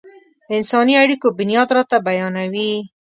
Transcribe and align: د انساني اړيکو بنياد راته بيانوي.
د 0.47 0.49
انساني 0.59 0.93
اړيکو 1.03 1.27
بنياد 1.37 1.69
راته 1.77 1.97
بيانوي. 2.07 2.71